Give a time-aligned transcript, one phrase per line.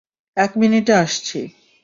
[0.37, 1.39] এক মিনিটে আসছি।